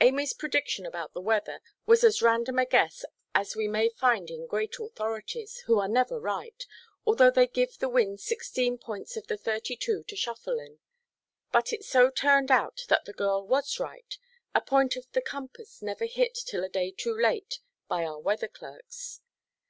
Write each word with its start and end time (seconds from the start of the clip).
Amyʼs 0.00 0.38
prediction 0.38 0.86
about 0.86 1.12
the 1.12 1.20
weather 1.20 1.60
was 1.84 2.02
as 2.02 2.22
random 2.22 2.58
a 2.58 2.64
guess 2.64 3.04
as 3.34 3.54
we 3.54 3.68
may 3.68 3.90
find 3.90 4.30
in 4.30 4.46
great 4.46 4.78
authorities, 4.80 5.58
who 5.66 5.78
are 5.78 5.86
never 5.86 6.18
right, 6.18 6.64
although 7.04 7.30
they 7.30 7.46
give 7.46 7.76
the 7.78 7.90
winds 7.90 8.22
sixteen 8.24 8.78
points 8.78 9.18
of 9.18 9.26
the 9.26 9.36
thirty–two 9.36 10.02
to 10.04 10.16
shuffle 10.16 10.58
in. 10.58 10.78
But 11.52 11.74
it 11.74 11.84
so 11.84 12.08
turned 12.08 12.50
out 12.50 12.86
that 12.88 13.04
the 13.04 13.12
girl 13.12 13.46
was 13.46 13.78
right—a 13.78 14.62
point 14.62 14.96
of 14.96 15.04
the 15.12 15.20
compass 15.20 15.82
never 15.82 16.06
hit 16.06 16.34
till 16.46 16.64
a 16.64 16.70
day 16.70 16.90
too 16.90 17.14
late 17.14 17.58
by 17.86 18.02
our 18.04 18.18
weather–clerks. 18.18 19.20